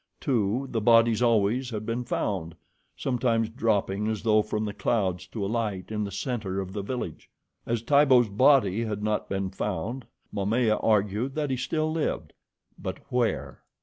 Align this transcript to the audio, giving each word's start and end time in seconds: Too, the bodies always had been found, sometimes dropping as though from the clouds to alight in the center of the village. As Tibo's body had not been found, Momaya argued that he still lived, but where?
Too, 0.19 0.65
the 0.71 0.81
bodies 0.81 1.21
always 1.21 1.69
had 1.69 1.85
been 1.85 2.03
found, 2.05 2.55
sometimes 2.97 3.49
dropping 3.49 4.07
as 4.07 4.23
though 4.23 4.41
from 4.41 4.65
the 4.65 4.73
clouds 4.73 5.27
to 5.27 5.45
alight 5.45 5.91
in 5.91 6.03
the 6.03 6.11
center 6.11 6.59
of 6.59 6.73
the 6.73 6.81
village. 6.81 7.29
As 7.67 7.83
Tibo's 7.83 8.27
body 8.29 8.83
had 8.83 9.03
not 9.03 9.29
been 9.29 9.51
found, 9.51 10.07
Momaya 10.33 10.79
argued 10.83 11.35
that 11.35 11.51
he 11.51 11.55
still 11.55 11.91
lived, 11.91 12.33
but 12.79 12.97
where? 13.11 13.61